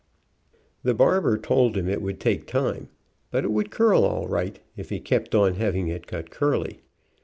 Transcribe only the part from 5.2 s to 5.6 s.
on